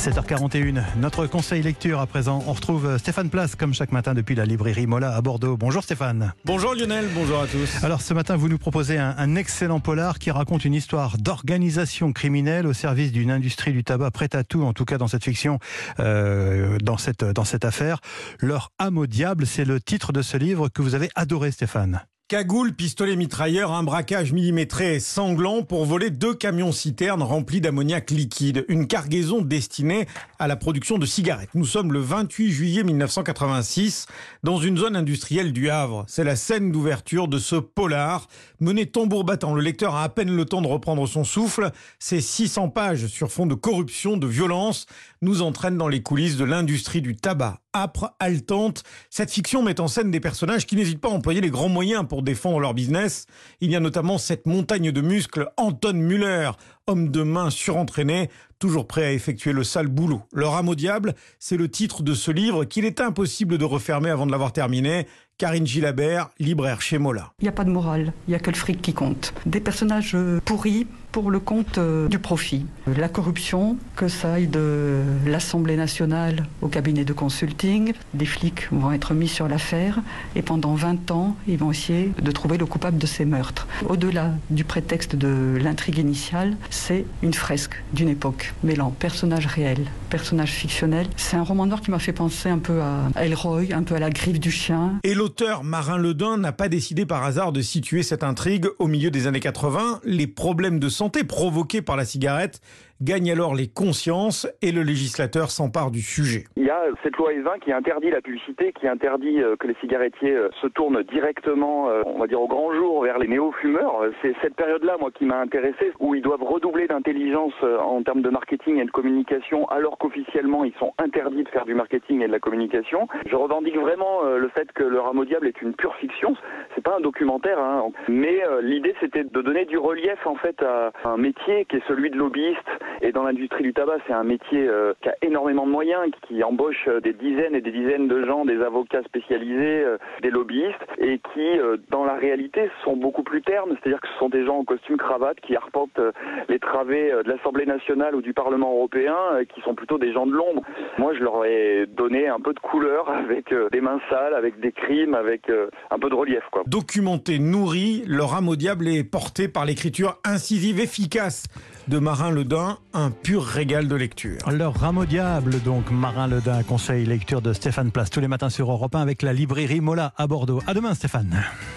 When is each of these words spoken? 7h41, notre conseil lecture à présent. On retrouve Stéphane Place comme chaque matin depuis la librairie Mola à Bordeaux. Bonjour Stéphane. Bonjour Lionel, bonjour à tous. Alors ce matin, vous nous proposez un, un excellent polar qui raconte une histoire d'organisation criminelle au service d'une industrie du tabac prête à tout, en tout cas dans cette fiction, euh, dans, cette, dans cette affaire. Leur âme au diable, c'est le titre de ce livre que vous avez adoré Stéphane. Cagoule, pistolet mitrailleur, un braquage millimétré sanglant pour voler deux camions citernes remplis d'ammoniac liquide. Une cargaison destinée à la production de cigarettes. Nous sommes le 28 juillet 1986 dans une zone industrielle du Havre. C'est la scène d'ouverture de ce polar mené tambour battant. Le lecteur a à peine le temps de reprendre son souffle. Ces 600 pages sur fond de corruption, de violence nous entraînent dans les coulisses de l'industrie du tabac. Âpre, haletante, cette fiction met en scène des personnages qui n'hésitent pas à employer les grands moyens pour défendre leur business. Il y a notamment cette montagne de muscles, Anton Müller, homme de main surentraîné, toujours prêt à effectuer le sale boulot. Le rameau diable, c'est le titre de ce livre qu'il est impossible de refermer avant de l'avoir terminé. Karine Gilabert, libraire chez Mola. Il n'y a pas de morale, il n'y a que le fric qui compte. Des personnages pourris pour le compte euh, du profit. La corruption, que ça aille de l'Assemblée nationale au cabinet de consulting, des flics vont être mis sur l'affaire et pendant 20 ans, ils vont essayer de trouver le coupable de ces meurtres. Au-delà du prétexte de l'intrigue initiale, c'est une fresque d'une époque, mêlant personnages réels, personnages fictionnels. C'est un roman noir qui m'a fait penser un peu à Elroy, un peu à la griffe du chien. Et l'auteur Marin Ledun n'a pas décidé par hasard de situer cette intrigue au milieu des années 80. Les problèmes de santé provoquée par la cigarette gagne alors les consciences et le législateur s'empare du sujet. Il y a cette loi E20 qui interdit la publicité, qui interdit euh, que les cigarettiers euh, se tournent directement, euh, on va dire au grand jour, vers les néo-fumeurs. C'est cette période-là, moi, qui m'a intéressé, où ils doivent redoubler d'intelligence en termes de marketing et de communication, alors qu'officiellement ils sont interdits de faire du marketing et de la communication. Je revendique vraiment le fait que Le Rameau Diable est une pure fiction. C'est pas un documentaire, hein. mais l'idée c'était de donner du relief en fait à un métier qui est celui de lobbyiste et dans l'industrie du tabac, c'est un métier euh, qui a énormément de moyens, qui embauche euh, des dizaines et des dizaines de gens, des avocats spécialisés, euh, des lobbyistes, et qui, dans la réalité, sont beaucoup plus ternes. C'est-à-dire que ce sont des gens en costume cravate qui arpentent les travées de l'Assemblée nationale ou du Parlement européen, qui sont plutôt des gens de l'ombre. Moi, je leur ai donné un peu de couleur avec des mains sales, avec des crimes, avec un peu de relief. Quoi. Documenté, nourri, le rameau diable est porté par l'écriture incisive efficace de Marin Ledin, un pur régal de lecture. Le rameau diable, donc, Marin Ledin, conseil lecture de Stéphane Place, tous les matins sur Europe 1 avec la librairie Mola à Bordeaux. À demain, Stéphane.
7h41, 0.00 0.82
notre 0.96 1.26
conseil 1.26 1.62
lecture 1.62 2.00
à 2.00 2.06
présent. 2.06 2.42
On 2.46 2.54
retrouve 2.54 2.96
Stéphane 2.96 3.28
Place 3.28 3.54
comme 3.54 3.74
chaque 3.74 3.92
matin 3.92 4.14
depuis 4.14 4.34
la 4.34 4.46
librairie 4.46 4.86
Mola 4.86 5.14
à 5.14 5.20
Bordeaux. 5.20 5.58
Bonjour 5.58 5.82
Stéphane. 5.82 6.32
Bonjour 6.46 6.74
Lionel, 6.74 7.06
bonjour 7.14 7.38
à 7.42 7.46
tous. 7.46 7.84
Alors 7.84 8.00
ce 8.00 8.14
matin, 8.14 8.34
vous 8.36 8.48
nous 8.48 8.56
proposez 8.56 8.96
un, 8.96 9.14
un 9.18 9.36
excellent 9.36 9.78
polar 9.78 10.18
qui 10.18 10.30
raconte 10.30 10.64
une 10.64 10.72
histoire 10.72 11.18
d'organisation 11.18 12.14
criminelle 12.14 12.66
au 12.66 12.72
service 12.72 13.12
d'une 13.12 13.30
industrie 13.30 13.72
du 13.72 13.84
tabac 13.84 14.10
prête 14.10 14.34
à 14.34 14.42
tout, 14.42 14.62
en 14.62 14.72
tout 14.72 14.86
cas 14.86 14.96
dans 14.96 15.08
cette 15.08 15.24
fiction, 15.24 15.58
euh, 15.98 16.78
dans, 16.82 16.96
cette, 16.96 17.22
dans 17.22 17.44
cette 17.44 17.66
affaire. 17.66 17.98
Leur 18.38 18.72
âme 18.78 18.96
au 18.96 19.06
diable, 19.06 19.46
c'est 19.46 19.66
le 19.66 19.82
titre 19.82 20.12
de 20.12 20.22
ce 20.22 20.38
livre 20.38 20.70
que 20.70 20.80
vous 20.80 20.94
avez 20.94 21.10
adoré 21.14 21.50
Stéphane. 21.50 22.00
Cagoule, 22.30 22.74
pistolet 22.74 23.16
mitrailleur, 23.16 23.72
un 23.72 23.82
braquage 23.82 24.32
millimétré 24.32 25.00
sanglant 25.00 25.64
pour 25.64 25.84
voler 25.84 26.10
deux 26.10 26.32
camions 26.32 26.70
citernes 26.70 27.24
remplis 27.24 27.60
d'ammoniac 27.60 28.12
liquide. 28.12 28.64
Une 28.68 28.86
cargaison 28.86 29.42
destinée 29.42 30.06
à 30.38 30.46
la 30.46 30.54
production 30.54 30.96
de 30.96 31.06
cigarettes. 31.06 31.50
Nous 31.54 31.64
sommes 31.64 31.92
le 31.92 31.98
28 31.98 32.52
juillet 32.52 32.84
1986 32.84 34.06
dans 34.44 34.58
une 34.58 34.78
zone 34.78 34.94
industrielle 34.94 35.52
du 35.52 35.70
Havre. 35.70 36.04
C'est 36.06 36.22
la 36.22 36.36
scène 36.36 36.70
d'ouverture 36.70 37.26
de 37.26 37.40
ce 37.40 37.56
polar 37.56 38.28
mené 38.60 38.86
tambour 38.86 39.24
battant. 39.24 39.52
Le 39.52 39.60
lecteur 39.60 39.96
a 39.96 40.04
à 40.04 40.08
peine 40.08 40.30
le 40.30 40.44
temps 40.44 40.62
de 40.62 40.68
reprendre 40.68 41.08
son 41.08 41.24
souffle. 41.24 41.72
Ces 41.98 42.20
600 42.20 42.68
pages 42.68 43.08
sur 43.08 43.32
fond 43.32 43.46
de 43.46 43.56
corruption, 43.56 44.16
de 44.16 44.28
violence 44.28 44.86
nous 45.20 45.42
entraînent 45.42 45.78
dans 45.78 45.88
les 45.88 46.04
coulisses 46.04 46.36
de 46.36 46.44
l'industrie 46.44 47.02
du 47.02 47.16
tabac. 47.16 47.58
Âpre, 47.74 48.14
haletante, 48.18 48.82
cette 49.10 49.30
fiction 49.30 49.62
met 49.62 49.80
en 49.80 49.88
scène 49.88 50.10
des 50.10 50.20
personnages 50.20 50.66
qui 50.66 50.76
n'hésitent 50.76 51.00
pas 51.00 51.08
à 51.08 51.12
employer 51.12 51.40
les 51.40 51.50
grands 51.50 51.68
moyens 51.68 52.06
pour 52.08 52.22
défendre 52.22 52.58
leur 52.60 52.74
business. 52.74 53.26
Il 53.60 53.70
y 53.70 53.76
a 53.76 53.80
notamment 53.80 54.18
cette 54.18 54.46
montagne 54.46 54.90
de 54.90 55.00
muscles, 55.00 55.50
Anton 55.56 55.94
Müller, 55.94 56.50
homme 56.90 57.10
de 57.10 57.22
main 57.22 57.50
surentraîné, 57.50 58.30
toujours 58.58 58.86
prêt 58.88 59.04
à 59.04 59.12
effectuer 59.12 59.52
le 59.52 59.62
sale 59.62 59.86
boulot. 59.86 60.22
Le 60.32 60.46
rameau 60.46 60.74
diable, 60.74 61.14
c'est 61.38 61.56
le 61.56 61.68
titre 61.68 62.02
de 62.02 62.14
ce 62.14 62.32
livre 62.32 62.64
qu'il 62.64 62.84
est 62.84 63.00
impossible 63.00 63.58
de 63.58 63.64
refermer 63.64 64.10
avant 64.10 64.26
de 64.26 64.32
l'avoir 64.32 64.52
terminé. 64.52 65.06
Karine 65.38 65.66
Gilabert, 65.66 66.30
libraire 66.38 66.82
chez 66.82 66.98
Mola. 66.98 67.32
Il 67.38 67.44
n'y 67.44 67.48
a 67.48 67.52
pas 67.52 67.64
de 67.64 67.70
morale, 67.70 68.12
il 68.26 68.32
n'y 68.32 68.34
a 68.34 68.40
que 68.40 68.50
le 68.50 68.56
fric 68.56 68.82
qui 68.82 68.92
compte. 68.92 69.32
Des 69.46 69.60
personnages 69.60 70.14
pourris 70.44 70.86
pour 71.12 71.30
le 71.30 71.40
compte 71.40 71.78
euh, 71.78 72.08
du 72.08 72.18
profit. 72.18 72.66
La 72.86 73.08
corruption, 73.08 73.76
que 73.96 74.08
ça 74.08 74.34
aille 74.34 74.46
de 74.46 75.02
l'Assemblée 75.26 75.76
nationale 75.76 76.46
au 76.62 76.68
cabinet 76.68 77.04
de 77.04 77.12
consulting, 77.12 77.94
des 78.14 78.26
flics 78.26 78.68
vont 78.70 78.92
être 78.92 79.14
mis 79.14 79.28
sur 79.28 79.48
l'affaire 79.48 80.00
et 80.36 80.42
pendant 80.42 80.74
20 80.74 81.10
ans, 81.10 81.36
ils 81.48 81.58
vont 81.58 81.70
essayer 81.70 82.12
de 82.20 82.30
trouver 82.30 82.58
le 82.58 82.66
coupable 82.66 82.98
de 82.98 83.06
ces 83.06 83.24
meurtres. 83.24 83.66
Au-delà 83.88 84.32
du 84.50 84.64
prétexte 84.64 85.16
de 85.16 85.58
l'intrigue 85.60 85.98
initiale, 85.98 86.56
c'est 86.80 87.04
une 87.22 87.34
fresque 87.34 87.82
d'une 87.92 88.08
époque, 88.08 88.54
mêlant 88.62 88.90
personnages 88.90 89.46
réels, 89.46 89.86
personnages 90.10 90.52
fictionnels. 90.52 91.06
C'est 91.16 91.36
un 91.36 91.42
roman 91.42 91.66
noir 91.66 91.80
qui 91.80 91.90
m'a 91.90 91.98
fait 91.98 92.12
penser 92.12 92.48
un 92.50 92.58
peu 92.58 92.80
à 92.82 93.24
Elroy, 93.24 93.72
un 93.72 93.82
peu 93.82 93.94
à 93.94 93.98
la 93.98 94.10
griffe 94.10 94.40
du 94.40 94.50
chien. 94.50 94.98
Et 95.04 95.14
l'auteur 95.14 95.64
Marin 95.64 95.96
Ledun 95.96 96.36
n'a 96.36 96.52
pas 96.52 96.68
décidé 96.68 97.06
par 97.06 97.24
hasard 97.24 97.52
de 97.52 97.60
situer 97.60 98.02
cette 98.02 98.24
intrigue 98.24 98.66
au 98.78 98.86
milieu 98.86 99.10
des 99.10 99.26
années 99.26 99.40
80. 99.40 100.00
Les 100.04 100.26
problèmes 100.26 100.78
de 100.78 100.88
santé 100.88 101.24
provoquée 101.24 101.80
par 101.80 101.96
la 101.96 102.04
cigarette 102.04 102.60
gagne 103.02 103.30
alors 103.32 103.54
les 103.54 103.68
consciences 103.68 104.46
et 104.60 104.72
le 104.72 104.82
législateur 104.82 105.50
s'empare 105.50 105.90
du 105.90 106.02
sujet. 106.02 106.44
Il 106.56 106.64
y 106.64 106.70
a 106.70 106.82
cette 107.02 107.16
loi 107.16 107.32
E20 107.32 107.60
qui 107.60 107.72
interdit 107.72 108.10
la 108.10 108.20
publicité, 108.20 108.72
qui 108.78 108.86
interdit 108.86 109.42
euh, 109.42 109.56
que 109.56 109.66
les 109.66 109.74
cigarettiers 109.80 110.34
euh, 110.34 110.50
se 110.60 110.66
tournent 110.66 111.02
directement, 111.04 111.88
euh, 111.88 112.02
on 112.04 112.18
va 112.18 112.26
dire 112.26 112.40
au 112.40 112.48
grand 112.48 112.74
jour, 112.74 113.02
vers 113.02 113.18
les 113.18 113.28
néo-fumeurs. 113.28 114.02
C'est 114.20 114.34
cette 114.42 114.54
période-là, 114.54 114.96
moi, 115.00 115.10
qui 115.10 115.24
m'a 115.24 115.40
intéressé, 115.40 115.92
où 115.98 116.14
ils 116.14 116.22
doivent 116.22 116.42
redoubler 116.42 116.86
d'intelligence 116.86 117.54
en 117.62 118.02
termes 118.02 118.22
de 118.22 118.30
marketing 118.30 118.78
et 118.78 118.84
de 118.84 118.90
communication, 118.90 119.66
alors 119.68 119.96
qu'officiellement 120.00 120.64
ils 120.64 120.74
sont 120.74 120.92
interdits 120.98 121.44
de 121.44 121.48
faire 121.50 121.64
du 121.64 121.74
marketing 121.74 122.22
et 122.22 122.26
de 122.26 122.32
la 122.32 122.40
communication. 122.40 123.06
Je 123.26 123.36
revendique 123.36 123.76
vraiment 123.76 124.22
le 124.22 124.48
fait 124.48 124.72
que 124.72 124.82
Le 124.82 124.98
Rameau 124.98 125.24
Diable 125.24 125.46
est 125.46 125.62
une 125.62 125.74
pure 125.74 125.94
fiction. 125.96 126.34
C'est 126.74 126.82
pas 126.82 126.96
un 126.96 127.00
documentaire, 127.00 127.58
hein. 127.58 127.90
mais 128.08 128.42
l'idée 128.62 128.94
c'était 129.00 129.24
de 129.24 129.42
donner 129.42 129.66
du 129.66 129.78
relief 129.78 130.26
en 130.26 130.36
fait 130.36 130.60
à 130.62 130.92
un 131.04 131.16
métier 131.16 131.66
qui 131.66 131.76
est 131.76 131.86
celui 131.86 132.10
de 132.10 132.16
lobbyiste 132.16 132.58
et 133.02 133.12
dans 133.12 133.22
l'industrie 133.22 133.62
du 133.62 133.72
tabac, 133.72 133.98
c'est 134.06 134.12
un 134.12 134.24
métier 134.24 134.68
euh, 134.68 134.92
qui 135.02 135.08
a 135.08 135.14
énormément 135.22 135.66
de 135.66 135.70
moyens, 135.70 136.02
qui 136.28 136.44
embauche 136.44 136.86
euh, 136.86 137.00
des 137.00 137.14
dizaines 137.14 137.54
et 137.54 137.62
des 137.62 137.70
dizaines 137.70 138.08
de 138.08 138.24
gens, 138.26 138.44
des 138.44 138.60
avocats 138.60 139.02
spécialisés, 139.04 139.84
euh, 139.84 139.96
des 140.22 140.30
lobbyistes, 140.30 140.76
et 140.98 141.18
qui, 141.32 141.48
dans 141.90 142.04
la 142.04 142.14
réalité, 142.14 142.70
sont 142.84 142.96
beaucoup 142.96 143.22
plus 143.22 143.42
ternes. 143.42 143.76
C'est-à-dire 143.80 144.00
que 144.00 144.08
ce 144.08 144.18
sont 144.18 144.28
des 144.28 144.44
gens 144.44 144.58
en 144.58 144.64
costume 144.64 144.96
cravate 144.96 145.40
qui 145.40 145.56
arpentent 145.56 146.00
les 146.48 146.58
travées 146.58 147.10
de 147.24 147.28
l'Assemblée 147.28 147.66
nationale 147.66 148.14
ou 148.14 148.22
du 148.22 148.34
Parlement 148.34 148.72
européen, 148.72 149.16
qui 149.54 149.60
sont 149.62 149.74
plutôt 149.74 149.98
des 149.98 150.12
gens 150.12 150.26
de 150.26 150.32
l'ombre. 150.32 150.62
Moi, 150.98 151.14
je 151.14 151.20
leur 151.20 151.44
ai 151.44 151.86
donné 151.86 152.28
un 152.28 152.40
peu 152.40 152.52
de 152.52 152.60
couleur 152.60 153.08
avec 153.10 153.54
des 153.72 153.80
mains 153.80 154.00
sales, 154.10 154.34
avec 154.34 154.60
des 154.60 154.72
crimes, 154.72 155.14
avec 155.14 155.50
un 155.90 155.98
peu 155.98 156.10
de 156.10 156.14
relief. 156.14 156.42
Quoi. 156.50 156.62
Documenté, 156.66 157.38
nourri, 157.38 158.02
le 158.06 158.24
rameau 158.24 158.56
diable 158.56 158.88
est 158.88 159.04
porté 159.04 159.48
par 159.48 159.64
l'écriture 159.64 160.18
incisive 160.24 160.80
efficace 160.80 161.46
de 161.88 161.98
Marin 161.98 162.30
Ledin, 162.30 162.78
un 162.92 163.10
pur 163.10 163.44
régal 163.44 163.88
de 163.88 163.94
lecture. 163.94 164.38
Le 164.50 164.66
rameau 164.66 165.04
diable, 165.04 165.60
donc, 165.62 165.90
Marin 165.90 166.26
Ledin, 166.26 166.62
conseil 166.62 167.06
lecture 167.06 167.42
de 167.42 167.52
Stéphane 167.52 167.90
Place, 167.90 168.10
tous 168.10 168.20
les 168.20 168.28
matins 168.28 168.50
sur 168.50 168.70
Europe 168.70 168.94
1 168.94 169.00
avec 169.00 169.22
la 169.22 169.32
librairie 169.32 169.80
Mola 169.80 170.12
à 170.16 170.26
Bordeaux. 170.26 170.60
À 170.66 170.74
demain, 170.74 170.94
Stéphane. 170.94 171.42